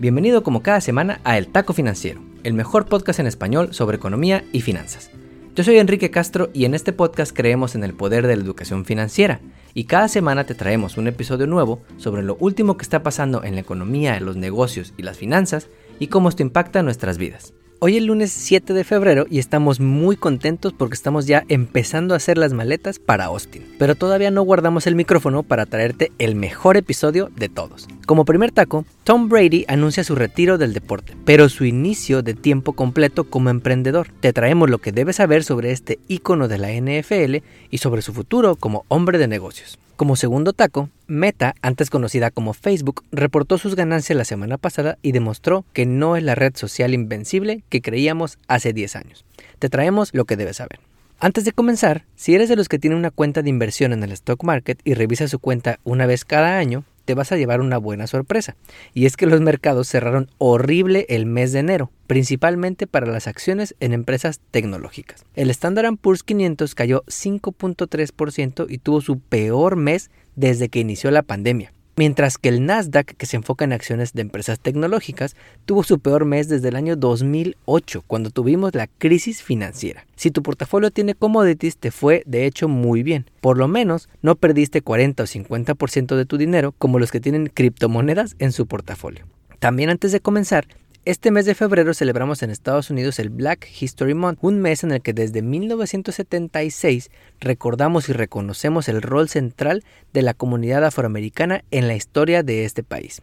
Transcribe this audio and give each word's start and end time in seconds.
Bienvenido 0.00 0.42
como 0.42 0.62
cada 0.62 0.80
semana 0.80 1.20
a 1.24 1.36
El 1.36 1.48
Taco 1.48 1.74
Financiero, 1.74 2.22
el 2.42 2.54
mejor 2.54 2.86
podcast 2.86 3.20
en 3.20 3.26
español 3.26 3.74
sobre 3.74 3.98
economía 3.98 4.42
y 4.50 4.62
finanzas. 4.62 5.10
Yo 5.54 5.62
soy 5.62 5.76
Enrique 5.76 6.10
Castro 6.10 6.48
y 6.54 6.64
en 6.64 6.72
este 6.72 6.94
podcast 6.94 7.36
creemos 7.36 7.74
en 7.74 7.84
el 7.84 7.92
poder 7.92 8.26
de 8.26 8.34
la 8.34 8.42
educación 8.42 8.86
financiera 8.86 9.42
y 9.74 9.84
cada 9.84 10.08
semana 10.08 10.44
te 10.44 10.54
traemos 10.54 10.96
un 10.96 11.06
episodio 11.06 11.46
nuevo 11.46 11.82
sobre 11.98 12.22
lo 12.22 12.36
último 12.36 12.78
que 12.78 12.82
está 12.82 13.02
pasando 13.02 13.44
en 13.44 13.56
la 13.56 13.60
economía, 13.60 14.18
los 14.20 14.36
negocios 14.36 14.94
y 14.96 15.02
las 15.02 15.18
finanzas 15.18 15.68
y 15.98 16.06
cómo 16.06 16.30
esto 16.30 16.42
impacta 16.42 16.82
nuestras 16.82 17.18
vidas. 17.18 17.52
Hoy 17.82 17.96
es 17.96 18.02
lunes 18.02 18.30
7 18.30 18.74
de 18.74 18.84
febrero 18.84 19.26
y 19.30 19.38
estamos 19.38 19.80
muy 19.80 20.14
contentos 20.14 20.74
porque 20.74 20.92
estamos 20.92 21.26
ya 21.26 21.44
empezando 21.48 22.12
a 22.12 22.18
hacer 22.18 22.36
las 22.36 22.52
maletas 22.52 22.98
para 22.98 23.24
Austin. 23.24 23.64
Pero 23.78 23.94
todavía 23.94 24.30
no 24.30 24.42
guardamos 24.42 24.86
el 24.86 24.94
micrófono 24.94 25.42
para 25.42 25.64
traerte 25.64 26.12
el 26.18 26.34
mejor 26.34 26.76
episodio 26.76 27.30
de 27.36 27.48
todos. 27.48 27.88
Como 28.04 28.26
primer 28.26 28.52
taco, 28.52 28.84
Tom 29.02 29.30
Brady 29.30 29.64
anuncia 29.66 30.04
su 30.04 30.14
retiro 30.14 30.58
del 30.58 30.74
deporte, 30.74 31.16
pero 31.24 31.48
su 31.48 31.64
inicio 31.64 32.22
de 32.22 32.34
tiempo 32.34 32.74
completo 32.74 33.24
como 33.24 33.48
emprendedor. 33.48 34.08
Te 34.20 34.34
traemos 34.34 34.68
lo 34.68 34.76
que 34.76 34.92
debes 34.92 35.16
saber 35.16 35.42
sobre 35.42 35.70
este 35.70 36.00
ícono 36.06 36.48
de 36.48 36.58
la 36.58 36.70
NFL 36.72 37.36
y 37.70 37.78
sobre 37.78 38.02
su 38.02 38.12
futuro 38.12 38.56
como 38.56 38.84
hombre 38.88 39.16
de 39.16 39.26
negocios. 39.26 39.78
Como 40.00 40.16
segundo 40.16 40.54
taco, 40.54 40.88
Meta, 41.08 41.54
antes 41.60 41.90
conocida 41.90 42.30
como 42.30 42.54
Facebook, 42.54 43.04
reportó 43.12 43.58
sus 43.58 43.76
ganancias 43.76 44.16
la 44.16 44.24
semana 44.24 44.56
pasada 44.56 44.96
y 45.02 45.12
demostró 45.12 45.66
que 45.74 45.84
no 45.84 46.16
es 46.16 46.22
la 46.22 46.34
red 46.34 46.56
social 46.56 46.94
invencible 46.94 47.64
que 47.68 47.82
creíamos 47.82 48.38
hace 48.48 48.72
10 48.72 48.96
años. 48.96 49.26
Te 49.58 49.68
traemos 49.68 50.14
lo 50.14 50.24
que 50.24 50.38
debes 50.38 50.56
saber. 50.56 50.80
Antes 51.18 51.44
de 51.44 51.52
comenzar, 51.52 52.06
si 52.16 52.34
eres 52.34 52.48
de 52.48 52.56
los 52.56 52.70
que 52.70 52.78
tienen 52.78 52.98
una 52.98 53.10
cuenta 53.10 53.42
de 53.42 53.50
inversión 53.50 53.92
en 53.92 54.02
el 54.02 54.12
stock 54.12 54.42
market 54.42 54.80
y 54.84 54.94
revisa 54.94 55.28
su 55.28 55.38
cuenta 55.38 55.80
una 55.84 56.06
vez 56.06 56.24
cada 56.24 56.56
año, 56.56 56.84
te 57.10 57.14
vas 57.16 57.32
a 57.32 57.36
llevar 57.36 57.60
una 57.60 57.76
buena 57.76 58.06
sorpresa. 58.06 58.54
Y 58.94 59.06
es 59.06 59.16
que 59.16 59.26
los 59.26 59.40
mercados 59.40 59.88
cerraron 59.88 60.30
horrible 60.38 61.06
el 61.08 61.26
mes 61.26 61.50
de 61.50 61.58
enero, 61.58 61.90
principalmente 62.06 62.86
para 62.86 63.08
las 63.08 63.26
acciones 63.26 63.74
en 63.80 63.92
empresas 63.92 64.38
tecnológicas. 64.52 65.24
El 65.34 65.50
Standard 65.50 65.96
Poor's 65.96 66.22
500 66.22 66.72
cayó 66.76 67.02
5.3% 67.08 68.66
y 68.68 68.78
tuvo 68.78 69.00
su 69.00 69.18
peor 69.18 69.74
mes 69.74 70.12
desde 70.36 70.68
que 70.68 70.78
inició 70.78 71.10
la 71.10 71.24
pandemia 71.24 71.72
mientras 72.00 72.38
que 72.38 72.48
el 72.48 72.64
Nasdaq, 72.64 73.14
que 73.14 73.26
se 73.26 73.36
enfoca 73.36 73.66
en 73.66 73.74
acciones 73.74 74.14
de 74.14 74.22
empresas 74.22 74.58
tecnológicas, 74.58 75.36
tuvo 75.66 75.82
su 75.82 75.98
peor 75.98 76.24
mes 76.24 76.48
desde 76.48 76.68
el 76.68 76.76
año 76.76 76.96
2008, 76.96 78.04
cuando 78.06 78.30
tuvimos 78.30 78.74
la 78.74 78.86
crisis 78.86 79.42
financiera. 79.42 80.06
Si 80.16 80.30
tu 80.30 80.42
portafolio 80.42 80.90
tiene 80.90 81.14
commodities, 81.14 81.76
te 81.76 81.90
fue 81.90 82.22
de 82.24 82.46
hecho 82.46 82.68
muy 82.68 83.02
bien. 83.02 83.26
Por 83.42 83.58
lo 83.58 83.68
menos 83.68 84.08
no 84.22 84.34
perdiste 84.34 84.80
40 84.80 85.24
o 85.24 85.26
50% 85.26 86.16
de 86.16 86.24
tu 86.24 86.38
dinero 86.38 86.74
como 86.78 86.98
los 86.98 87.10
que 87.10 87.20
tienen 87.20 87.48
criptomonedas 87.48 88.34
en 88.38 88.52
su 88.52 88.64
portafolio. 88.64 89.26
También 89.58 89.90
antes 89.90 90.10
de 90.10 90.20
comenzar, 90.20 90.68
este 91.06 91.30
mes 91.30 91.46
de 91.46 91.54
febrero 91.54 91.94
celebramos 91.94 92.42
en 92.42 92.50
Estados 92.50 92.90
Unidos 92.90 93.18
el 93.18 93.30
Black 93.30 93.66
History 93.80 94.12
Month, 94.12 94.38
un 94.42 94.60
mes 94.60 94.84
en 94.84 94.92
el 94.92 95.00
que 95.00 95.14
desde 95.14 95.40
1976 95.40 97.10
recordamos 97.40 98.10
y 98.10 98.12
reconocemos 98.12 98.86
el 98.88 99.00
rol 99.00 99.30
central 99.30 99.82
de 100.12 100.20
la 100.20 100.34
comunidad 100.34 100.84
afroamericana 100.84 101.64
en 101.70 101.88
la 101.88 101.94
historia 101.94 102.42
de 102.42 102.66
este 102.66 102.82
país. 102.82 103.22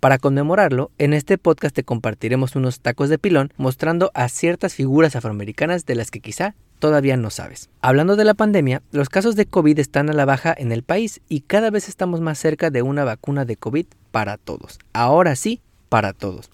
Para 0.00 0.16
conmemorarlo, 0.16 0.90
en 0.96 1.12
este 1.12 1.36
podcast 1.36 1.76
te 1.76 1.84
compartiremos 1.84 2.56
unos 2.56 2.80
tacos 2.80 3.10
de 3.10 3.18
pilón 3.18 3.52
mostrando 3.58 4.10
a 4.14 4.30
ciertas 4.30 4.72
figuras 4.72 5.14
afroamericanas 5.14 5.84
de 5.84 5.96
las 5.96 6.10
que 6.10 6.20
quizá 6.20 6.54
todavía 6.78 7.18
no 7.18 7.28
sabes. 7.28 7.68
Hablando 7.82 8.16
de 8.16 8.24
la 8.24 8.34
pandemia, 8.34 8.82
los 8.90 9.10
casos 9.10 9.36
de 9.36 9.44
COVID 9.44 9.78
están 9.78 10.08
a 10.08 10.14
la 10.14 10.24
baja 10.24 10.54
en 10.56 10.72
el 10.72 10.82
país 10.82 11.20
y 11.28 11.42
cada 11.42 11.68
vez 11.68 11.90
estamos 11.90 12.22
más 12.22 12.38
cerca 12.38 12.70
de 12.70 12.80
una 12.80 13.04
vacuna 13.04 13.44
de 13.44 13.56
COVID 13.56 13.86
para 14.12 14.38
todos. 14.38 14.78
Ahora 14.94 15.36
sí, 15.36 15.60
para 15.88 16.12
todos. 16.12 16.50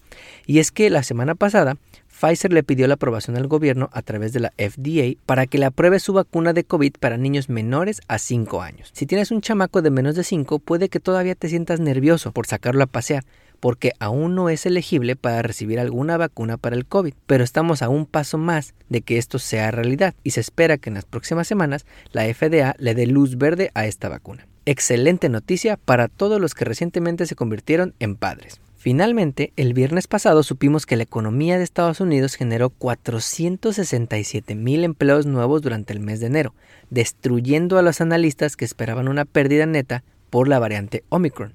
Y 0.47 0.59
es 0.59 0.71
que 0.71 0.91
la 0.91 1.03
semana 1.03 1.35
pasada 1.35 1.77
Pfizer 2.21 2.53
le 2.53 2.63
pidió 2.63 2.87
la 2.87 2.95
aprobación 2.95 3.37
al 3.37 3.49
gobierno 3.49 3.91
a 3.93 4.01
través 4.03 4.33
de 4.33 4.41
la 4.41 4.53
FDA 4.57 5.21
para 5.27 5.47
que 5.47 5.59
le 5.59 5.67
apruebe 5.67 5.99
su 5.99 6.13
vacuna 6.13 6.53
de 6.53 6.65
COVID 6.65 6.93
para 7.01 7.17
niños 7.17 7.49
menores 7.49 8.01
a 8.07 8.19
5 8.19 8.63
años. 8.63 8.91
Si 8.93 9.05
tienes 9.05 9.33
un 9.33 9.41
chamaco 9.41 9.83
de 9.83 9.91
menos 9.91 10.15
de 10.15 10.23
5, 10.23 10.61
puede 10.61 10.89
que 10.89 11.01
todavía 11.01 11.35
te 11.35 11.49
sientas 11.49 11.81
nervioso 11.81 12.31
por 12.31 12.47
sacarlo 12.47 12.85
a 12.85 12.87
pasear, 12.87 13.25
porque 13.59 13.93
aún 13.99 14.35
no 14.35 14.49
es 14.49 14.65
elegible 14.65 15.17
para 15.17 15.43
recibir 15.43 15.81
alguna 15.81 16.17
vacuna 16.17 16.57
para 16.57 16.77
el 16.77 16.87
COVID, 16.87 17.15
pero 17.27 17.43
estamos 17.43 17.83
a 17.83 17.89
un 17.89 18.07
paso 18.07 18.39
más 18.39 18.75
de 18.89 19.03
que 19.03 19.19
esto 19.19 19.39
sea 19.41 19.73
realidad 19.73 20.15
y 20.23 20.31
se 20.31 20.41
espera 20.41 20.79
que 20.79 20.91
en 20.91 20.95
las 20.95 21.07
próximas 21.07 21.49
semanas 21.49 21.85
la 22.13 22.23
FDA 22.33 22.77
le 22.79 22.95
dé 22.95 23.07
luz 23.07 23.39
verde 23.39 23.71
a 23.75 23.87
esta 23.87 24.09
vacuna. 24.09 24.47
Excelente 24.67 25.29
noticia 25.29 25.77
para 25.77 26.09
todos 26.09 26.41
los 26.41 26.55
que 26.55 26.65
recientemente 26.65 27.27
se 27.27 27.35
convirtieron 27.35 27.95
en 27.99 28.17
padres. 28.17 28.61
Finalmente, 28.85 29.55
el 29.57 29.73
viernes 29.73 30.09
pasado 30.09 30.43
supimos 30.43 30.85
que 30.85 30.97
la 30.99 31.05
economía 31.05 31.57
de 31.57 31.65
Estados 31.65 32.03
Unidos 32.03 32.35
generó 32.35 32.69
467 32.69 34.55
mil 34.55 34.85
empleos 34.85 35.25
nuevos 35.25 35.63
durante 35.63 35.95
el 35.95 36.01
mes 36.01 36.21
de 36.21 36.27
enero, 36.27 36.55
destruyendo 36.91 37.79
a 37.79 37.83
los 37.83 38.03
analistas 38.03 38.57
que 38.59 38.67
esperaban 38.67 39.09
una 39.09 39.25
pérdida 39.25 39.65
neta 39.65 40.05
por 40.29 40.49
la 40.49 40.59
variante 40.59 41.03
Omicron. 41.09 41.55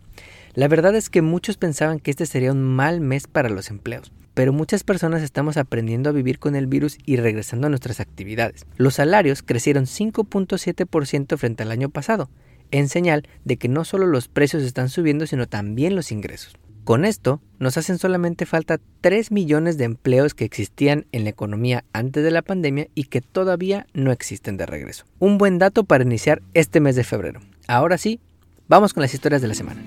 La 0.55 0.67
verdad 0.67 0.95
es 0.95 1.11
que 1.11 1.21
muchos 1.21 1.57
pensaban 1.57 1.99
que 1.99 2.09
este 2.09 2.25
sería 2.25 2.51
un 2.51 2.63
mal 2.63 2.99
mes 2.99 3.27
para 3.27 3.49
los 3.49 3.69
empleos, 3.69 4.11
pero 4.33 4.51
muchas 4.51 4.83
personas 4.83 5.21
estamos 5.21 5.57
aprendiendo 5.57 6.09
a 6.09 6.13
vivir 6.13 6.39
con 6.39 6.55
el 6.55 6.65
virus 6.65 6.97
y 7.05 7.17
regresando 7.17 7.67
a 7.67 7.69
nuestras 7.69 7.99
actividades. 7.99 8.65
Los 8.77 8.95
salarios 8.95 9.43
crecieron 9.43 9.85
5.7% 9.85 11.37
frente 11.37 11.61
al 11.61 11.69
año 11.69 11.89
pasado, 11.89 12.27
en 12.71 12.89
señal 12.89 13.27
de 13.45 13.57
que 13.57 13.69
no 13.69 13.85
solo 13.85 14.07
los 14.07 14.27
precios 14.29 14.63
están 14.63 14.89
subiendo, 14.89 15.27
sino 15.27 15.47
también 15.47 15.95
los 15.95 16.11
ingresos. 16.11 16.55
Con 16.89 17.05
esto, 17.05 17.39
nos 17.59 17.77
hacen 17.77 17.99
solamente 17.99 18.47
falta 18.47 18.79
3 19.01 19.31
millones 19.31 19.77
de 19.77 19.83
empleos 19.83 20.33
que 20.33 20.43
existían 20.43 21.05
en 21.11 21.23
la 21.23 21.29
economía 21.29 21.83
antes 21.93 22.23
de 22.23 22.31
la 22.31 22.41
pandemia 22.41 22.87
y 22.95 23.03
que 23.03 23.21
todavía 23.21 23.85
no 23.93 24.11
existen 24.11 24.57
de 24.57 24.65
regreso. 24.65 25.05
Un 25.19 25.37
buen 25.37 25.59
dato 25.59 25.83
para 25.83 26.03
iniciar 26.03 26.41
este 26.55 26.79
mes 26.79 26.95
de 26.95 27.03
febrero. 27.03 27.41
Ahora 27.67 27.99
sí, 27.99 28.19
vamos 28.67 28.95
con 28.95 29.01
las 29.01 29.13
historias 29.13 29.43
de 29.43 29.49
la 29.49 29.53
semana. 29.53 29.83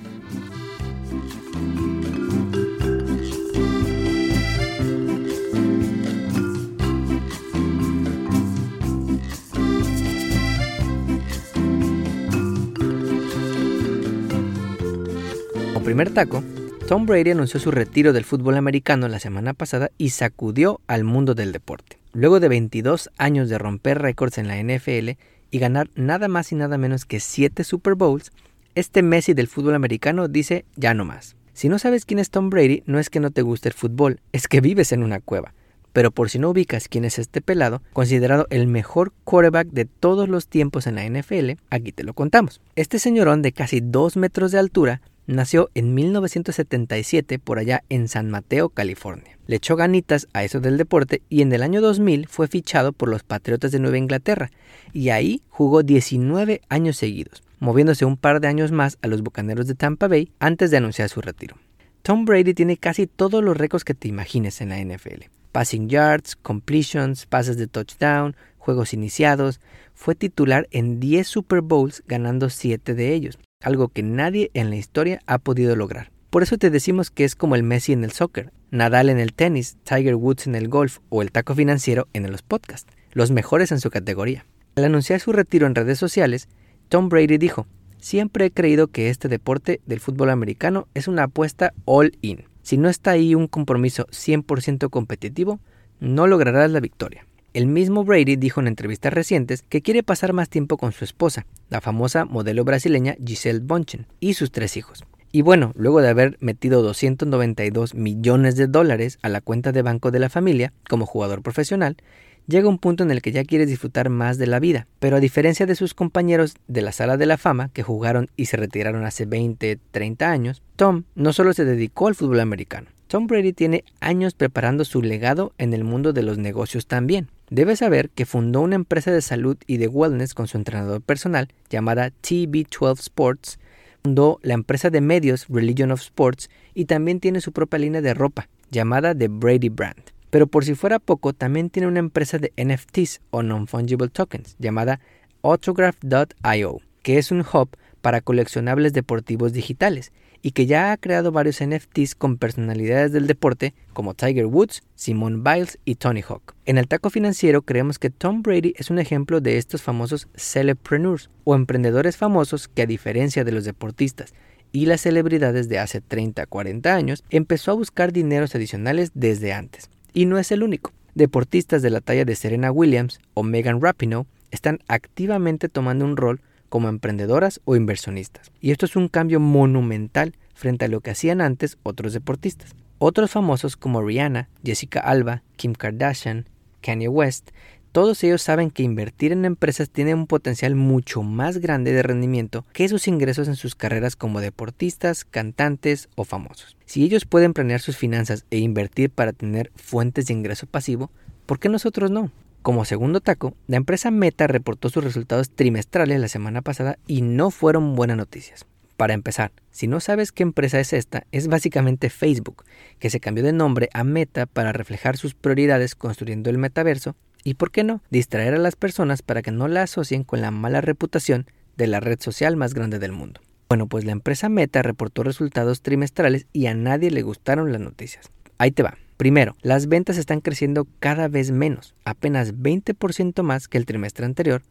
Como 15.64 15.84
primer 15.84 16.14
taco, 16.14 16.44
Tom 16.88 17.06
Brady 17.06 17.30
anunció 17.30 17.58
su 17.58 17.70
retiro 17.70 18.12
del 18.12 18.24
fútbol 18.24 18.56
americano 18.56 19.08
la 19.08 19.20
semana 19.20 19.54
pasada 19.54 19.90
y 19.98 20.10
sacudió 20.10 20.80
al 20.86 21.04
mundo 21.04 21.34
del 21.34 21.52
deporte. 21.52 21.98
Luego 22.12 22.40
de 22.40 22.48
22 22.48 23.10
años 23.16 23.48
de 23.48 23.56
romper 23.56 24.02
récords 24.02 24.36
en 24.38 24.48
la 24.48 24.62
NFL 24.62 25.10
y 25.50 25.58
ganar 25.58 25.88
nada 25.94 26.28
más 26.28 26.52
y 26.52 26.56
nada 26.56 26.76
menos 26.78 27.06
que 27.06 27.20
7 27.20 27.64
Super 27.64 27.94
Bowls, 27.94 28.32
este 28.74 29.02
Messi 29.02 29.32
del 29.32 29.48
fútbol 29.48 29.74
americano 29.74 30.28
dice 30.28 30.64
ya 30.76 30.92
no 30.92 31.04
más. 31.04 31.36
Si 31.54 31.68
no 31.68 31.78
sabes 31.78 32.04
quién 32.04 32.18
es 32.18 32.30
Tom 32.30 32.50
Brady, 32.50 32.82
no 32.86 32.98
es 32.98 33.10
que 33.10 33.20
no 33.20 33.30
te 33.30 33.42
guste 33.42 33.68
el 33.68 33.74
fútbol, 33.74 34.20
es 34.32 34.48
que 34.48 34.60
vives 34.60 34.92
en 34.92 35.02
una 35.02 35.20
cueva. 35.20 35.54
Pero 35.92 36.10
por 36.10 36.30
si 36.30 36.38
no 36.38 36.50
ubicas 36.50 36.88
quién 36.88 37.04
es 37.04 37.18
este 37.18 37.42
pelado, 37.42 37.82
considerado 37.92 38.46
el 38.50 38.66
mejor 38.66 39.12
quarterback 39.24 39.68
de 39.68 39.84
todos 39.84 40.28
los 40.28 40.48
tiempos 40.48 40.86
en 40.86 40.94
la 40.94 41.06
NFL, 41.06 41.52
aquí 41.70 41.92
te 41.92 42.02
lo 42.02 42.14
contamos. 42.14 42.60
Este 42.76 42.98
señorón 42.98 43.42
de 43.42 43.52
casi 43.52 43.80
2 43.80 44.16
metros 44.16 44.52
de 44.52 44.58
altura 44.58 45.02
nació 45.26 45.70
en 45.74 45.94
1977 45.94 47.38
por 47.38 47.58
allá 47.58 47.84
en 47.88 48.08
San 48.08 48.30
Mateo, 48.30 48.68
California. 48.68 49.38
Le 49.46 49.56
echó 49.56 49.76
ganitas 49.76 50.28
a 50.32 50.44
eso 50.44 50.60
del 50.60 50.76
deporte 50.76 51.22
y 51.28 51.42
en 51.42 51.52
el 51.52 51.62
año 51.62 51.80
2000 51.80 52.28
fue 52.28 52.48
fichado 52.48 52.92
por 52.92 53.08
los 53.08 53.22
Patriotas 53.22 53.72
de 53.72 53.80
Nueva 53.80 53.98
Inglaterra 53.98 54.50
y 54.92 55.10
ahí 55.10 55.42
jugó 55.48 55.82
19 55.82 56.60
años 56.68 56.96
seguidos, 56.96 57.42
moviéndose 57.58 58.04
un 58.04 58.16
par 58.16 58.40
de 58.40 58.48
años 58.48 58.72
más 58.72 58.98
a 59.02 59.08
los 59.08 59.22
Bucaneros 59.22 59.66
de 59.66 59.74
Tampa 59.74 60.08
Bay 60.08 60.32
antes 60.38 60.70
de 60.70 60.76
anunciar 60.76 61.08
su 61.08 61.20
retiro. 61.20 61.56
Tom 62.02 62.24
Brady 62.24 62.54
tiene 62.54 62.76
casi 62.76 63.06
todos 63.06 63.44
los 63.44 63.56
récords 63.56 63.84
que 63.84 63.94
te 63.94 64.08
imagines 64.08 64.60
en 64.60 64.70
la 64.70 64.82
NFL. 64.82 65.26
Passing 65.52 65.88
yards, 65.88 66.34
completions, 66.36 67.26
pases 67.26 67.56
de 67.56 67.68
touchdown, 67.68 68.34
juegos 68.58 68.92
iniciados. 68.92 69.60
Fue 69.94 70.14
titular 70.14 70.66
en 70.70 70.98
10 70.98 71.28
Super 71.28 71.60
Bowls 71.60 72.02
ganando 72.06 72.48
7 72.48 72.94
de 72.94 73.12
ellos 73.12 73.38
algo 73.62 73.88
que 73.88 74.02
nadie 74.02 74.50
en 74.54 74.70
la 74.70 74.76
historia 74.76 75.20
ha 75.26 75.38
podido 75.38 75.76
lograr. 75.76 76.10
Por 76.30 76.42
eso 76.42 76.56
te 76.56 76.70
decimos 76.70 77.10
que 77.10 77.24
es 77.24 77.34
como 77.34 77.56
el 77.56 77.62
Messi 77.62 77.92
en 77.92 78.04
el 78.04 78.12
soccer, 78.12 78.52
Nadal 78.70 79.10
en 79.10 79.18
el 79.18 79.34
tenis, 79.34 79.76
Tiger 79.84 80.14
Woods 80.14 80.46
en 80.46 80.54
el 80.54 80.68
golf 80.68 81.00
o 81.10 81.20
el 81.20 81.30
taco 81.30 81.54
financiero 81.54 82.08
en 82.14 82.30
los 82.32 82.40
podcasts, 82.40 82.90
los 83.12 83.30
mejores 83.30 83.70
en 83.70 83.80
su 83.80 83.90
categoría. 83.90 84.46
Al 84.74 84.86
anunciar 84.86 85.20
su 85.20 85.32
retiro 85.32 85.66
en 85.66 85.74
redes 85.74 85.98
sociales, 85.98 86.48
Tom 86.88 87.10
Brady 87.10 87.36
dijo, 87.36 87.66
siempre 87.98 88.46
he 88.46 88.50
creído 88.50 88.88
que 88.88 89.10
este 89.10 89.28
deporte 89.28 89.82
del 89.84 90.00
fútbol 90.00 90.30
americano 90.30 90.88
es 90.94 91.06
una 91.06 91.24
apuesta 91.24 91.74
all 91.84 92.16
in. 92.22 92.44
Si 92.62 92.78
no 92.78 92.88
está 92.88 93.10
ahí 93.10 93.34
un 93.34 93.46
compromiso 93.46 94.06
100% 94.06 94.88
competitivo, 94.88 95.60
no 96.00 96.26
lograrás 96.26 96.70
la 96.70 96.80
victoria. 96.80 97.26
El 97.54 97.66
mismo 97.66 98.02
Brady 98.02 98.36
dijo 98.36 98.60
en 98.62 98.66
entrevistas 98.66 99.12
recientes 99.12 99.62
que 99.68 99.82
quiere 99.82 100.02
pasar 100.02 100.32
más 100.32 100.48
tiempo 100.48 100.78
con 100.78 100.92
su 100.92 101.04
esposa, 101.04 101.44
la 101.68 101.82
famosa 101.82 102.24
modelo 102.24 102.64
brasileña 102.64 103.14
Giselle 103.22 103.60
Bonchen, 103.60 104.06
y 104.20 104.32
sus 104.32 104.50
tres 104.52 104.78
hijos. 104.78 105.04
Y 105.32 105.42
bueno, 105.42 105.72
luego 105.76 106.00
de 106.00 106.08
haber 106.08 106.38
metido 106.40 106.82
292 106.82 107.94
millones 107.94 108.56
de 108.56 108.68
dólares 108.68 109.18
a 109.20 109.28
la 109.28 109.42
cuenta 109.42 109.70
de 109.72 109.82
banco 109.82 110.10
de 110.10 110.18
la 110.18 110.30
familia 110.30 110.72
como 110.88 111.04
jugador 111.04 111.42
profesional, 111.42 111.98
llega 112.46 112.70
un 112.70 112.78
punto 112.78 113.02
en 113.02 113.10
el 113.10 113.20
que 113.20 113.32
ya 113.32 113.44
quiere 113.44 113.66
disfrutar 113.66 114.08
más 114.08 114.38
de 114.38 114.46
la 114.46 114.58
vida. 114.58 114.86
Pero 114.98 115.16
a 115.16 115.20
diferencia 115.20 115.66
de 115.66 115.74
sus 115.74 115.92
compañeros 115.92 116.54
de 116.68 116.80
la 116.80 116.92
sala 116.92 117.18
de 117.18 117.26
la 117.26 117.36
fama 117.36 117.68
que 117.74 117.82
jugaron 117.82 118.30
y 118.34 118.46
se 118.46 118.56
retiraron 118.56 119.04
hace 119.04 119.26
20, 119.26 119.78
30 119.90 120.30
años, 120.30 120.62
Tom 120.76 121.04
no 121.14 121.34
solo 121.34 121.52
se 121.52 121.66
dedicó 121.66 122.08
al 122.08 122.14
fútbol 122.14 122.40
americano. 122.40 122.88
Tom 123.08 123.26
Brady 123.26 123.52
tiene 123.52 123.84
años 124.00 124.32
preparando 124.32 124.86
su 124.86 125.02
legado 125.02 125.52
en 125.58 125.74
el 125.74 125.84
mundo 125.84 126.14
de 126.14 126.22
los 126.22 126.38
negocios 126.38 126.86
también. 126.86 127.28
Debe 127.52 127.76
saber 127.76 128.08
que 128.08 128.24
fundó 128.24 128.62
una 128.62 128.76
empresa 128.76 129.12
de 129.12 129.20
salud 129.20 129.58
y 129.66 129.76
de 129.76 129.86
wellness 129.86 130.32
con 130.32 130.48
su 130.48 130.56
entrenador 130.56 131.02
personal 131.02 131.48
llamada 131.68 132.08
TB12 132.08 132.98
Sports, 132.98 133.58
fundó 134.02 134.38
la 134.40 134.54
empresa 134.54 134.88
de 134.88 135.02
medios 135.02 135.44
Religion 135.50 135.90
of 135.90 136.00
Sports 136.00 136.48
y 136.72 136.86
también 136.86 137.20
tiene 137.20 137.42
su 137.42 137.52
propia 137.52 137.78
línea 137.78 138.00
de 138.00 138.14
ropa 138.14 138.48
llamada 138.70 139.14
The 139.14 139.28
Brady 139.28 139.68
Brand. 139.68 140.00
Pero 140.30 140.46
por 140.46 140.64
si 140.64 140.74
fuera 140.74 140.98
poco, 140.98 141.34
también 141.34 141.68
tiene 141.68 141.88
una 141.88 141.98
empresa 141.98 142.38
de 142.38 142.54
NFTs 142.56 143.20
o 143.28 143.42
Non-Fungible 143.42 144.08
Tokens 144.08 144.56
llamada 144.58 145.00
Autograph.io, 145.42 146.78
que 147.02 147.18
es 147.18 147.30
un 147.30 147.40
hub 147.40 147.68
para 148.00 148.22
coleccionables 148.22 148.94
deportivos 148.94 149.52
digitales 149.52 150.10
y 150.42 150.50
que 150.50 150.66
ya 150.66 150.92
ha 150.92 150.96
creado 150.96 151.30
varios 151.30 151.62
NFTs 151.64 152.16
con 152.16 152.36
personalidades 152.36 153.12
del 153.12 153.26
deporte 153.26 153.74
como 153.92 154.14
Tiger 154.14 154.46
Woods, 154.46 154.82
Simone 154.96 155.38
Biles 155.42 155.78
y 155.84 155.94
Tony 155.94 156.22
Hawk. 156.22 156.54
En 156.66 156.78
el 156.78 156.88
taco 156.88 157.10
financiero 157.10 157.62
creemos 157.62 157.98
que 157.98 158.10
Tom 158.10 158.42
Brady 158.42 158.74
es 158.76 158.90
un 158.90 158.98
ejemplo 158.98 159.40
de 159.40 159.56
estos 159.56 159.82
famosos 159.82 160.28
celebpreneurs 160.34 161.30
o 161.44 161.54
emprendedores 161.54 162.16
famosos 162.16 162.68
que 162.68 162.82
a 162.82 162.86
diferencia 162.86 163.44
de 163.44 163.52
los 163.52 163.64
deportistas 163.64 164.34
y 164.72 164.86
las 164.86 165.02
celebridades 165.02 165.68
de 165.68 165.78
hace 165.78 166.00
30, 166.00 166.46
40 166.46 166.94
años, 166.94 167.24
empezó 167.30 167.70
a 167.70 167.74
buscar 167.74 168.12
dineros 168.12 168.54
adicionales 168.54 169.12
desde 169.14 169.52
antes. 169.52 169.90
Y 170.14 170.24
no 170.24 170.38
es 170.38 170.50
el 170.50 170.62
único. 170.62 170.92
Deportistas 171.14 171.82
de 171.82 171.90
la 171.90 172.00
talla 172.00 172.24
de 172.24 172.34
Serena 172.34 172.72
Williams 172.72 173.20
o 173.34 173.42
Megan 173.42 173.82
Rapinoe 173.82 174.24
están 174.50 174.80
activamente 174.88 175.68
tomando 175.68 176.06
un 176.06 176.16
rol 176.16 176.40
como 176.72 176.88
emprendedoras 176.88 177.60
o 177.66 177.76
inversionistas. 177.76 178.50
Y 178.58 178.70
esto 178.70 178.86
es 178.86 178.96
un 178.96 179.08
cambio 179.08 179.40
monumental 179.40 180.32
frente 180.54 180.86
a 180.86 180.88
lo 180.88 181.02
que 181.02 181.10
hacían 181.10 181.42
antes 181.42 181.76
otros 181.82 182.14
deportistas. 182.14 182.74
Otros 182.96 183.30
famosos 183.30 183.76
como 183.76 184.00
Rihanna, 184.00 184.48
Jessica 184.64 185.00
Alba, 185.00 185.42
Kim 185.56 185.74
Kardashian, 185.74 186.48
Kanye 186.80 187.08
West, 187.08 187.50
todos 187.92 188.24
ellos 188.24 188.40
saben 188.40 188.70
que 188.70 188.84
invertir 188.84 189.32
en 189.32 189.44
empresas 189.44 189.90
tiene 189.90 190.14
un 190.14 190.26
potencial 190.26 190.74
mucho 190.74 191.22
más 191.22 191.58
grande 191.58 191.92
de 191.92 192.02
rendimiento 192.02 192.64
que 192.72 192.88
sus 192.88 193.06
ingresos 193.06 193.48
en 193.48 193.56
sus 193.56 193.74
carreras 193.74 194.16
como 194.16 194.40
deportistas, 194.40 195.26
cantantes 195.26 196.08
o 196.14 196.24
famosos. 196.24 196.78
Si 196.86 197.04
ellos 197.04 197.26
pueden 197.26 197.52
planear 197.52 197.82
sus 197.82 197.98
finanzas 197.98 198.46
e 198.50 198.56
invertir 198.56 199.10
para 199.10 199.34
tener 199.34 199.70
fuentes 199.76 200.24
de 200.24 200.32
ingreso 200.32 200.66
pasivo, 200.66 201.10
¿por 201.44 201.58
qué 201.58 201.68
nosotros 201.68 202.10
no? 202.10 202.30
Como 202.62 202.84
segundo 202.84 203.20
taco, 203.20 203.54
la 203.66 203.76
empresa 203.76 204.12
Meta 204.12 204.46
reportó 204.46 204.88
sus 204.88 205.02
resultados 205.02 205.50
trimestrales 205.50 206.20
la 206.20 206.28
semana 206.28 206.62
pasada 206.62 206.96
y 207.08 207.22
no 207.22 207.50
fueron 207.50 207.96
buenas 207.96 208.16
noticias. 208.16 208.66
Para 208.96 209.14
empezar, 209.14 209.50
si 209.72 209.88
no 209.88 209.98
sabes 209.98 210.30
qué 210.30 210.44
empresa 210.44 210.78
es 210.78 210.92
esta, 210.92 211.26
es 211.32 211.48
básicamente 211.48 212.08
Facebook, 212.08 212.64
que 213.00 213.10
se 213.10 213.18
cambió 213.18 213.42
de 213.42 213.52
nombre 213.52 213.88
a 213.92 214.04
Meta 214.04 214.46
para 214.46 214.72
reflejar 214.72 215.16
sus 215.16 215.34
prioridades 215.34 215.96
construyendo 215.96 216.50
el 216.50 216.58
metaverso 216.58 217.16
y, 217.42 217.54
por 217.54 217.72
qué 217.72 217.82
no, 217.82 218.00
distraer 218.10 218.54
a 218.54 218.58
las 218.58 218.76
personas 218.76 219.22
para 219.22 219.42
que 219.42 219.50
no 219.50 219.66
la 219.66 219.82
asocien 219.82 220.22
con 220.22 220.40
la 220.40 220.52
mala 220.52 220.80
reputación 220.80 221.46
de 221.76 221.88
la 221.88 221.98
red 221.98 222.20
social 222.20 222.56
más 222.56 222.74
grande 222.74 223.00
del 223.00 223.10
mundo. 223.10 223.40
Bueno, 223.68 223.88
pues 223.88 224.04
la 224.04 224.12
empresa 224.12 224.48
Meta 224.48 224.82
reportó 224.82 225.24
resultados 225.24 225.82
trimestrales 225.82 226.46
y 226.52 226.66
a 226.66 226.74
nadie 226.74 227.10
le 227.10 227.22
gustaron 227.22 227.72
las 227.72 227.80
noticias. 227.80 228.30
Ahí 228.58 228.70
te 228.70 228.84
va. 228.84 228.98
Primero, 229.22 229.54
las 229.62 229.86
ventas 229.86 230.18
están 230.18 230.40
creciendo 230.40 230.88
cada 230.98 231.28
vez 231.28 231.52
menos, 231.52 231.94
apenas 232.04 232.56
20% 232.56 233.44
más 233.44 233.68
que 233.68 233.78
el 233.78 233.86
trimestre 233.86 234.26
anterior, 234.26 234.62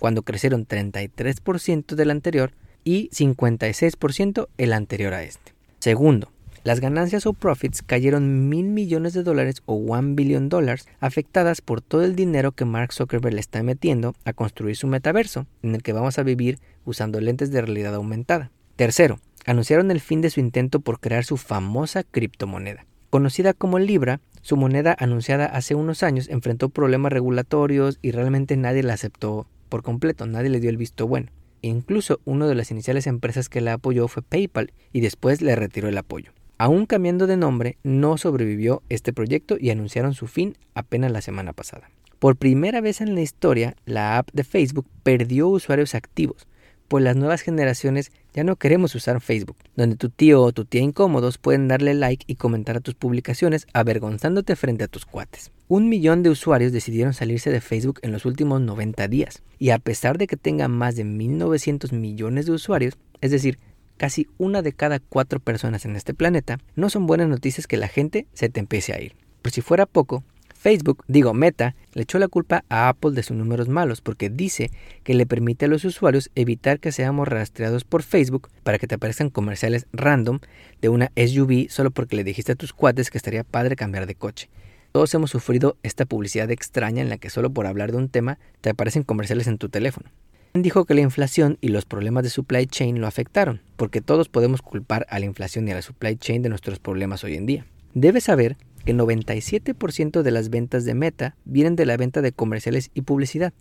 cuando 0.00 0.22
crecieron 0.22 0.66
33% 0.66 1.94
del 1.94 2.10
anterior 2.10 2.50
y 2.82 3.08
56% 3.10 4.48
el 4.58 4.72
anterior 4.72 5.14
a 5.14 5.22
este. 5.22 5.54
Segundo, 5.78 6.32
las 6.64 6.80
ganancias 6.80 7.24
o 7.24 7.34
profits 7.34 7.82
cayeron 7.82 8.48
mil 8.48 8.64
millones 8.64 9.12
de 9.12 9.22
dólares 9.22 9.62
o 9.66 9.74
one 9.74 10.16
billion 10.16 10.48
dólares, 10.48 10.88
afectadas 10.98 11.60
por 11.60 11.80
todo 11.80 12.02
el 12.02 12.16
dinero 12.16 12.50
que 12.50 12.64
Mark 12.64 12.92
Zuckerberg 12.92 13.34
le 13.34 13.40
está 13.40 13.62
metiendo 13.62 14.16
a 14.24 14.32
construir 14.32 14.74
su 14.74 14.88
metaverso, 14.88 15.46
en 15.62 15.76
el 15.76 15.84
que 15.84 15.92
vamos 15.92 16.18
a 16.18 16.24
vivir 16.24 16.58
usando 16.84 17.20
lentes 17.20 17.52
de 17.52 17.62
realidad 17.62 17.94
aumentada. 17.94 18.50
Tercero, 18.74 19.20
anunciaron 19.46 19.92
el 19.92 20.00
fin 20.00 20.20
de 20.20 20.30
su 20.30 20.40
intento 20.40 20.80
por 20.80 20.98
crear 20.98 21.24
su 21.24 21.36
famosa 21.36 22.02
criptomoneda. 22.02 22.86
Conocida 23.10 23.54
como 23.54 23.80
Libra, 23.80 24.20
su 24.40 24.56
moneda 24.56 24.96
anunciada 24.96 25.46
hace 25.46 25.74
unos 25.74 26.04
años 26.04 26.28
enfrentó 26.28 26.68
problemas 26.68 27.12
regulatorios 27.12 27.98
y 28.02 28.12
realmente 28.12 28.56
nadie 28.56 28.84
la 28.84 28.94
aceptó 28.94 29.48
por 29.68 29.82
completo, 29.82 30.26
nadie 30.26 30.48
le 30.48 30.60
dio 30.60 30.70
el 30.70 30.76
visto 30.76 31.08
bueno. 31.08 31.32
Incluso 31.60 32.20
una 32.24 32.46
de 32.46 32.54
las 32.54 32.70
iniciales 32.70 33.08
empresas 33.08 33.48
que 33.48 33.60
la 33.60 33.72
apoyó 33.72 34.06
fue 34.06 34.22
PayPal 34.22 34.72
y 34.92 35.00
después 35.00 35.42
le 35.42 35.56
retiró 35.56 35.88
el 35.88 35.98
apoyo. 35.98 36.30
Aún 36.56 36.86
cambiando 36.86 37.26
de 37.26 37.36
nombre, 37.36 37.78
no 37.82 38.16
sobrevivió 38.16 38.84
este 38.88 39.12
proyecto 39.12 39.56
y 39.58 39.70
anunciaron 39.70 40.14
su 40.14 40.28
fin 40.28 40.56
apenas 40.74 41.10
la 41.10 41.20
semana 41.20 41.52
pasada. 41.52 41.90
Por 42.20 42.36
primera 42.36 42.80
vez 42.80 43.00
en 43.00 43.16
la 43.16 43.22
historia, 43.22 43.74
la 43.86 44.18
app 44.18 44.28
de 44.32 44.44
Facebook 44.44 44.86
perdió 45.02 45.48
usuarios 45.48 45.96
activos, 45.96 46.46
pues 46.86 47.02
las 47.02 47.16
nuevas 47.16 47.40
generaciones 47.40 48.12
ya 48.34 48.44
no 48.44 48.56
queremos 48.56 48.94
usar 48.94 49.20
Facebook, 49.20 49.56
donde 49.76 49.96
tu 49.96 50.08
tío 50.08 50.42
o 50.42 50.52
tu 50.52 50.64
tía 50.64 50.80
incómodos 50.80 51.38
pueden 51.38 51.68
darle 51.68 51.94
like 51.94 52.24
y 52.26 52.36
comentar 52.36 52.76
a 52.76 52.80
tus 52.80 52.94
publicaciones 52.94 53.66
avergonzándote 53.72 54.56
frente 54.56 54.84
a 54.84 54.88
tus 54.88 55.06
cuates. 55.06 55.50
Un 55.68 55.88
millón 55.88 56.22
de 56.22 56.30
usuarios 56.30 56.72
decidieron 56.72 57.14
salirse 57.14 57.50
de 57.50 57.60
Facebook 57.60 58.00
en 58.02 58.12
los 58.12 58.24
últimos 58.24 58.60
90 58.60 59.08
días, 59.08 59.42
y 59.58 59.70
a 59.70 59.78
pesar 59.78 60.18
de 60.18 60.26
que 60.26 60.36
tenga 60.36 60.68
más 60.68 60.96
de 60.96 61.04
1.900 61.04 61.92
millones 61.92 62.46
de 62.46 62.52
usuarios, 62.52 62.98
es 63.20 63.30
decir, 63.30 63.58
casi 63.96 64.28
una 64.38 64.62
de 64.62 64.72
cada 64.72 64.98
cuatro 64.98 65.40
personas 65.40 65.84
en 65.84 65.94
este 65.94 66.14
planeta, 66.14 66.58
no 66.74 66.88
son 66.88 67.06
buenas 67.06 67.28
noticias 67.28 67.66
que 67.66 67.76
la 67.76 67.88
gente 67.88 68.26
se 68.32 68.48
te 68.48 68.58
empiece 68.58 68.92
a 68.94 69.00
ir. 69.00 69.14
Por 69.42 69.52
si 69.52 69.60
fuera 69.60 69.86
poco, 69.86 70.24
Facebook, 70.60 71.04
digo 71.08 71.32
Meta, 71.32 71.74
le 71.94 72.02
echó 72.02 72.18
la 72.18 72.28
culpa 72.28 72.66
a 72.68 72.90
Apple 72.90 73.12
de 73.12 73.22
sus 73.22 73.34
números 73.34 73.70
malos 73.70 74.02
porque 74.02 74.28
dice 74.28 74.70
que 75.04 75.14
le 75.14 75.24
permite 75.24 75.64
a 75.64 75.68
los 75.68 75.86
usuarios 75.86 76.30
evitar 76.34 76.80
que 76.80 76.92
seamos 76.92 77.28
rastreados 77.28 77.84
por 77.84 78.02
Facebook 78.02 78.50
para 78.62 78.78
que 78.78 78.86
te 78.86 78.96
aparezcan 78.96 79.30
comerciales 79.30 79.86
random 79.94 80.40
de 80.82 80.90
una 80.90 81.12
SUV 81.16 81.70
solo 81.70 81.90
porque 81.90 82.14
le 82.14 82.24
dijiste 82.24 82.52
a 82.52 82.56
tus 82.56 82.74
cuates 82.74 83.10
que 83.10 83.16
estaría 83.16 83.42
padre 83.42 83.74
cambiar 83.74 84.04
de 84.04 84.14
coche. 84.14 84.50
Todos 84.92 85.14
hemos 85.14 85.30
sufrido 85.30 85.78
esta 85.82 86.04
publicidad 86.04 86.50
extraña 86.50 87.00
en 87.00 87.08
la 87.08 87.16
que 87.16 87.30
solo 87.30 87.48
por 87.48 87.66
hablar 87.66 87.90
de 87.90 87.96
un 87.96 88.10
tema 88.10 88.38
te 88.60 88.68
aparecen 88.68 89.02
comerciales 89.02 89.46
en 89.46 89.56
tu 89.56 89.70
teléfono. 89.70 90.10
Dijo 90.52 90.84
que 90.84 90.92
la 90.92 91.00
inflación 91.00 91.56
y 91.62 91.68
los 91.68 91.86
problemas 91.86 92.22
de 92.22 92.28
supply 92.28 92.66
chain 92.66 93.00
lo 93.00 93.06
afectaron, 93.06 93.62
porque 93.76 94.02
todos 94.02 94.28
podemos 94.28 94.60
culpar 94.60 95.06
a 95.08 95.20
la 95.20 95.24
inflación 95.24 95.66
y 95.66 95.70
a 95.70 95.76
la 95.76 95.82
supply 95.82 96.16
chain 96.16 96.42
de 96.42 96.50
nuestros 96.50 96.80
problemas 96.80 97.24
hoy 97.24 97.36
en 97.36 97.46
día. 97.46 97.64
Debes 97.94 98.24
saber 98.24 98.56
que 98.84 98.94
97% 98.94 100.22
de 100.22 100.30
las 100.30 100.50
ventas 100.50 100.84
de 100.84 100.94
Meta 100.94 101.36
vienen 101.44 101.76
de 101.76 101.86
la 101.86 101.96
venta 101.96 102.22
de 102.22 102.32
comerciales 102.32 102.90
y 102.94 103.02
publicidad, 103.02 103.52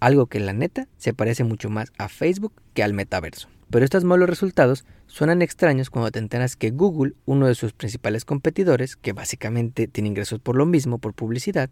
algo 0.00 0.26
que 0.26 0.40
la 0.40 0.52
neta 0.52 0.88
se 0.96 1.12
parece 1.12 1.44
mucho 1.44 1.70
más 1.70 1.92
a 1.98 2.08
Facebook 2.08 2.52
que 2.74 2.82
al 2.82 2.94
metaverso. 2.94 3.48
Pero 3.70 3.84
estos 3.84 4.04
malos 4.04 4.30
resultados 4.30 4.86
suenan 5.06 5.42
extraños 5.42 5.90
cuando 5.90 6.10
te 6.10 6.18
enteras 6.18 6.56
que 6.56 6.70
Google, 6.70 7.12
uno 7.26 7.46
de 7.46 7.54
sus 7.54 7.72
principales 7.72 8.24
competidores, 8.24 8.96
que 8.96 9.12
básicamente 9.12 9.88
tiene 9.88 10.08
ingresos 10.08 10.40
por 10.40 10.56
lo 10.56 10.64
mismo, 10.64 10.98
por 10.98 11.12
publicidad, 11.12 11.68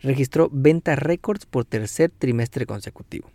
registró 0.00 0.48
ventas 0.52 0.98
récords 0.98 1.46
por 1.46 1.64
tercer 1.64 2.12
trimestre 2.16 2.66
consecutivo. 2.66 3.30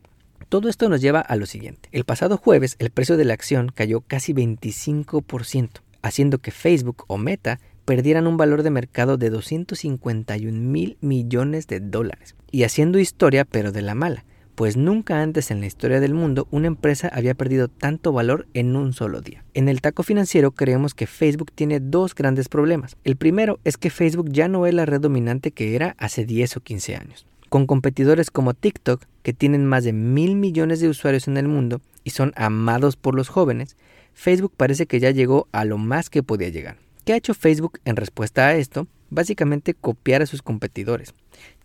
Todo 0.47 0.69
esto 0.69 0.87
nos 0.87 1.01
lleva 1.01 1.19
a 1.19 1.35
lo 1.35 1.45
siguiente. 1.45 1.89
El 1.91 2.05
pasado 2.05 2.37
jueves 2.37 2.75
el 2.79 2.91
precio 2.91 3.17
de 3.17 3.25
la 3.25 3.33
acción 3.33 3.71
cayó 3.73 4.01
casi 4.01 4.33
25%, 4.33 5.81
haciendo 6.01 6.37
que 6.37 6.51
Facebook 6.51 7.03
o 7.07 7.17
Meta 7.17 7.59
perdieran 7.85 8.27
un 8.27 8.37
valor 8.37 8.63
de 8.63 8.71
mercado 8.71 9.17
de 9.17 9.29
251 9.29 10.59
mil 10.59 10.97
millones 11.01 11.67
de 11.67 11.79
dólares. 11.79 12.35
Y 12.51 12.63
haciendo 12.63 12.99
historia, 12.99 13.45
pero 13.45 13.71
de 13.71 13.81
la 13.81 13.95
mala, 13.95 14.25
pues 14.55 14.77
nunca 14.77 15.21
antes 15.21 15.51
en 15.51 15.59
la 15.59 15.67
historia 15.67 15.99
del 15.99 16.13
mundo 16.13 16.47
una 16.49 16.67
empresa 16.67 17.09
había 17.13 17.35
perdido 17.35 17.67
tanto 17.67 18.11
valor 18.13 18.47
en 18.53 18.75
un 18.75 18.93
solo 18.93 19.21
día. 19.21 19.43
En 19.53 19.69
el 19.69 19.81
taco 19.81 20.01
financiero 20.01 20.51
creemos 20.51 20.93
que 20.93 21.07
Facebook 21.07 21.51
tiene 21.53 21.79
dos 21.79 22.15
grandes 22.15 22.49
problemas. 22.49 22.95
El 23.03 23.17
primero 23.17 23.59
es 23.65 23.77
que 23.77 23.89
Facebook 23.89 24.29
ya 24.31 24.47
no 24.47 24.65
es 24.65 24.73
la 24.73 24.85
red 24.85 25.01
dominante 25.01 25.51
que 25.51 25.75
era 25.75 25.95
hace 25.99 26.25
10 26.25 26.57
o 26.57 26.59
15 26.61 26.95
años. 26.95 27.27
Con 27.49 27.67
competidores 27.67 28.31
como 28.31 28.53
TikTok, 28.53 29.03
que 29.21 29.33
tienen 29.33 29.65
más 29.65 29.83
de 29.83 29.93
mil 29.93 30.35
millones 30.35 30.79
de 30.79 30.89
usuarios 30.89 31.27
en 31.27 31.37
el 31.37 31.47
mundo 31.47 31.81
y 32.03 32.11
son 32.11 32.33
amados 32.35 32.95
por 32.95 33.13
los 33.15 33.29
jóvenes, 33.29 33.75
Facebook 34.13 34.53
parece 34.55 34.87
que 34.87 34.99
ya 34.99 35.11
llegó 35.11 35.47
a 35.51 35.65
lo 35.65 35.77
más 35.77 36.09
que 36.09 36.23
podía 36.23 36.49
llegar. 36.49 36.77
¿Qué 37.05 37.13
ha 37.13 37.17
hecho 37.17 37.35
Facebook 37.35 37.79
en 37.85 37.97
respuesta 37.97 38.47
a 38.47 38.55
esto? 38.55 38.87
Básicamente 39.11 39.75
copiar 39.75 40.23
a 40.23 40.25
sus 40.25 40.41
competidores. 40.41 41.13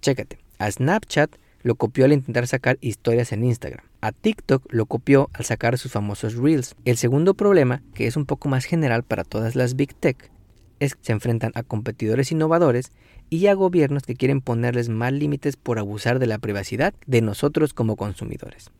Chécate, 0.02 0.38
a 0.58 0.70
Snapchat 0.70 1.34
lo 1.62 1.76
copió 1.76 2.04
al 2.04 2.12
intentar 2.12 2.46
sacar 2.46 2.76
historias 2.82 3.32
en 3.32 3.46
Instagram. 3.46 3.86
A 4.02 4.12
TikTok 4.12 4.70
lo 4.70 4.84
copió 4.84 5.30
al 5.32 5.46
sacar 5.46 5.78
sus 5.78 5.92
famosos 5.92 6.34
Reels. 6.34 6.76
El 6.84 6.98
segundo 6.98 7.32
problema, 7.32 7.82
que 7.94 8.06
es 8.06 8.18
un 8.18 8.26
poco 8.26 8.50
más 8.50 8.66
general 8.66 9.02
para 9.02 9.24
todas 9.24 9.56
las 9.56 9.76
Big 9.76 9.94
Tech, 9.94 10.30
es 10.78 10.94
que 10.94 11.04
se 11.04 11.12
enfrentan 11.12 11.52
a 11.54 11.62
competidores 11.62 12.32
innovadores 12.32 12.92
y 13.30 13.46
a 13.46 13.54
gobiernos 13.54 14.02
que 14.02 14.16
quieren 14.16 14.42
ponerles 14.42 14.90
más 14.90 15.14
límites 15.14 15.56
por 15.56 15.78
abusar 15.78 16.18
de 16.18 16.26
la 16.26 16.36
privacidad 16.36 16.92
de 17.06 17.22
nosotros 17.22 17.72
como 17.72 17.96
consumidores. 17.96 18.70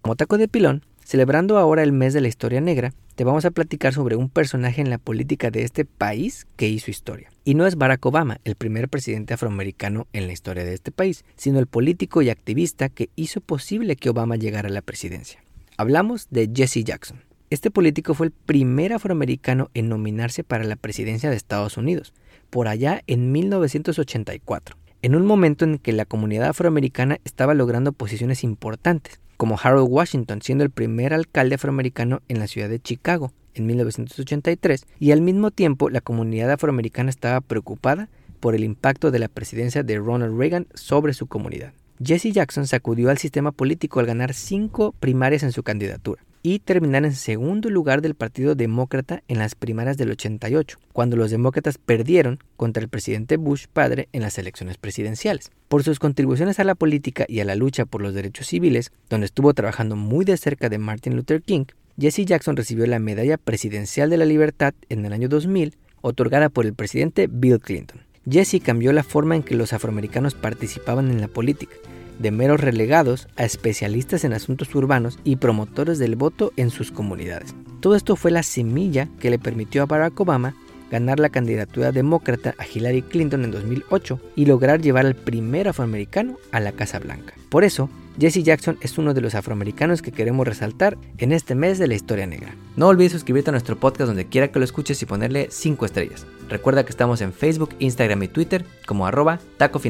Como 0.00 0.14
taco 0.14 0.38
de 0.38 0.46
pilón, 0.46 0.84
celebrando 1.04 1.58
ahora 1.58 1.82
el 1.82 1.90
mes 1.90 2.14
de 2.14 2.20
la 2.20 2.28
historia 2.28 2.60
negra, 2.60 2.92
te 3.14 3.24
vamos 3.24 3.44
a 3.44 3.50
platicar 3.50 3.92
sobre 3.92 4.16
un 4.16 4.28
personaje 4.28 4.80
en 4.80 4.90
la 4.90 4.98
política 4.98 5.50
de 5.50 5.62
este 5.62 5.84
país 5.84 6.46
que 6.56 6.68
hizo 6.68 6.90
historia. 6.90 7.30
Y 7.44 7.54
no 7.54 7.66
es 7.66 7.76
Barack 7.76 8.04
Obama, 8.06 8.40
el 8.44 8.54
primer 8.54 8.88
presidente 8.88 9.34
afroamericano 9.34 10.06
en 10.12 10.26
la 10.26 10.32
historia 10.32 10.64
de 10.64 10.74
este 10.74 10.92
país, 10.92 11.24
sino 11.36 11.58
el 11.58 11.66
político 11.66 12.22
y 12.22 12.30
activista 12.30 12.88
que 12.88 13.10
hizo 13.16 13.40
posible 13.40 13.96
que 13.96 14.10
Obama 14.10 14.36
llegara 14.36 14.68
a 14.68 14.72
la 14.72 14.82
presidencia. 14.82 15.42
Hablamos 15.76 16.28
de 16.30 16.50
Jesse 16.54 16.84
Jackson. 16.84 17.20
Este 17.50 17.70
político 17.70 18.14
fue 18.14 18.26
el 18.26 18.32
primer 18.32 18.94
afroamericano 18.94 19.70
en 19.74 19.90
nominarse 19.90 20.42
para 20.42 20.64
la 20.64 20.76
presidencia 20.76 21.28
de 21.28 21.36
Estados 21.36 21.76
Unidos, 21.76 22.14
por 22.48 22.66
allá 22.66 23.02
en 23.06 23.30
1984, 23.30 24.76
en 25.02 25.14
un 25.14 25.26
momento 25.26 25.64
en 25.66 25.78
que 25.78 25.92
la 25.92 26.06
comunidad 26.06 26.48
afroamericana 26.48 27.18
estaba 27.24 27.52
logrando 27.52 27.92
posiciones 27.92 28.42
importantes, 28.42 29.20
como 29.42 29.58
Harold 29.60 29.88
Washington 29.90 30.40
siendo 30.40 30.62
el 30.62 30.70
primer 30.70 31.12
alcalde 31.12 31.56
afroamericano 31.56 32.22
en 32.28 32.38
la 32.38 32.46
ciudad 32.46 32.68
de 32.68 32.78
Chicago 32.78 33.32
en 33.54 33.66
1983, 33.66 34.86
y 35.00 35.10
al 35.10 35.20
mismo 35.20 35.50
tiempo 35.50 35.90
la 35.90 36.00
comunidad 36.00 36.52
afroamericana 36.52 37.10
estaba 37.10 37.40
preocupada 37.40 38.08
por 38.38 38.54
el 38.54 38.62
impacto 38.62 39.10
de 39.10 39.18
la 39.18 39.26
presidencia 39.26 39.82
de 39.82 39.98
Ronald 39.98 40.38
Reagan 40.38 40.68
sobre 40.74 41.12
su 41.12 41.26
comunidad. 41.26 41.72
Jesse 42.00 42.32
Jackson 42.32 42.68
sacudió 42.68 43.10
al 43.10 43.18
sistema 43.18 43.50
político 43.50 43.98
al 43.98 44.06
ganar 44.06 44.32
cinco 44.32 44.94
primarias 45.00 45.42
en 45.42 45.50
su 45.50 45.64
candidatura 45.64 46.22
y 46.42 46.58
terminar 46.58 47.04
en 47.04 47.14
segundo 47.14 47.70
lugar 47.70 48.02
del 48.02 48.14
Partido 48.14 48.54
Demócrata 48.54 49.22
en 49.28 49.38
las 49.38 49.54
primarias 49.54 49.96
del 49.96 50.10
88, 50.10 50.78
cuando 50.92 51.16
los 51.16 51.30
demócratas 51.30 51.78
perdieron 51.78 52.40
contra 52.56 52.82
el 52.82 52.88
presidente 52.88 53.36
Bush 53.36 53.66
padre 53.72 54.08
en 54.12 54.22
las 54.22 54.38
elecciones 54.38 54.76
presidenciales. 54.76 55.50
Por 55.68 55.84
sus 55.84 55.98
contribuciones 55.98 56.58
a 56.58 56.64
la 56.64 56.74
política 56.74 57.24
y 57.28 57.40
a 57.40 57.44
la 57.44 57.54
lucha 57.54 57.84
por 57.84 58.02
los 58.02 58.14
derechos 58.14 58.48
civiles, 58.48 58.90
donde 59.08 59.26
estuvo 59.26 59.54
trabajando 59.54 59.94
muy 59.96 60.24
de 60.24 60.36
cerca 60.36 60.68
de 60.68 60.78
Martin 60.78 61.16
Luther 61.16 61.42
King, 61.42 61.66
Jesse 61.98 62.24
Jackson 62.24 62.56
recibió 62.56 62.86
la 62.86 62.98
Medalla 62.98 63.36
Presidencial 63.36 64.10
de 64.10 64.16
la 64.16 64.24
Libertad 64.24 64.74
en 64.88 65.04
el 65.04 65.12
año 65.12 65.28
2000, 65.28 65.76
otorgada 66.00 66.48
por 66.48 66.66
el 66.66 66.74
presidente 66.74 67.28
Bill 67.30 67.60
Clinton. 67.60 68.00
Jesse 68.28 68.60
cambió 68.62 68.92
la 68.92 69.02
forma 69.02 69.36
en 69.36 69.42
que 69.42 69.54
los 69.54 69.72
afroamericanos 69.72 70.34
participaban 70.34 71.10
en 71.10 71.20
la 71.20 71.28
política, 71.28 71.74
de 72.18 72.30
meros 72.30 72.60
relegados 72.60 73.28
a 73.36 73.44
especialistas 73.44 74.24
en 74.24 74.32
asuntos 74.32 74.74
urbanos 74.74 75.18
y 75.24 75.36
promotores 75.36 75.98
del 75.98 76.16
voto 76.16 76.52
en 76.56 76.70
sus 76.70 76.90
comunidades. 76.90 77.54
Todo 77.80 77.96
esto 77.96 78.16
fue 78.16 78.30
la 78.30 78.42
semilla 78.42 79.08
que 79.18 79.30
le 79.30 79.38
permitió 79.38 79.82
a 79.82 79.86
Barack 79.86 80.18
Obama 80.20 80.54
ganar 80.90 81.18
la 81.18 81.30
candidatura 81.30 81.90
demócrata 81.90 82.54
a 82.58 82.66
Hillary 82.66 83.02
Clinton 83.02 83.44
en 83.44 83.50
2008 83.50 84.20
y 84.36 84.44
lograr 84.44 84.82
llevar 84.82 85.06
al 85.06 85.14
primer 85.14 85.66
afroamericano 85.66 86.36
a 86.52 86.60
la 86.60 86.72
Casa 86.72 86.98
Blanca. 86.98 87.34
Por 87.48 87.64
eso, 87.64 87.88
Jesse 88.20 88.42
Jackson 88.42 88.76
es 88.82 88.98
uno 88.98 89.14
de 89.14 89.22
los 89.22 89.34
afroamericanos 89.34 90.02
que 90.02 90.12
queremos 90.12 90.46
resaltar 90.46 90.98
en 91.16 91.32
este 91.32 91.54
mes 91.54 91.78
de 91.78 91.86
la 91.86 91.94
historia 91.94 92.26
negra. 92.26 92.54
No 92.76 92.88
olvides 92.88 93.12
suscribirte 93.12 93.50
a 93.50 93.52
nuestro 93.52 93.80
podcast 93.80 94.08
donde 94.08 94.26
quiera 94.26 94.48
que 94.48 94.58
lo 94.58 94.64
escuches 94.66 95.00
y 95.02 95.06
ponerle 95.06 95.48
5 95.50 95.86
estrellas. 95.86 96.26
Recuerda 96.48 96.84
que 96.84 96.90
estamos 96.90 97.22
en 97.22 97.32
Facebook, 97.32 97.70
Instagram 97.78 98.22
y 98.24 98.28
Twitter 98.28 98.66
como 98.86 99.06
arroba 99.06 99.40
taco. 99.56 99.80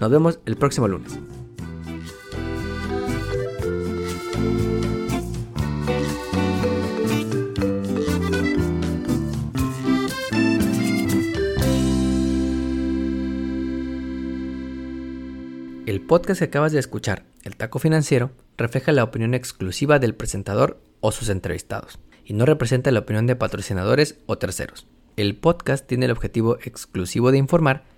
Nos 0.00 0.10
vemos 0.10 0.40
el 0.44 0.56
próximo 0.56 0.88
lunes. 0.88 1.18
El 15.86 16.02
podcast 16.02 16.40
que 16.40 16.44
acabas 16.44 16.72
de 16.72 16.78
escuchar, 16.78 17.24
El 17.42 17.56
Taco 17.56 17.78
Financiero, 17.78 18.32
refleja 18.58 18.92
la 18.92 19.04
opinión 19.04 19.34
exclusiva 19.34 19.98
del 19.98 20.14
presentador 20.14 20.78
o 21.00 21.10
sus 21.10 21.30
entrevistados, 21.30 21.98
y 22.24 22.34
no 22.34 22.44
representa 22.44 22.90
la 22.90 23.00
opinión 23.00 23.26
de 23.26 23.36
patrocinadores 23.36 24.18
o 24.26 24.36
terceros. 24.36 24.86
El 25.16 25.36
podcast 25.36 25.86
tiene 25.86 26.04
el 26.04 26.12
objetivo 26.12 26.58
exclusivo 26.62 27.30
de 27.30 27.38
informar 27.38 27.84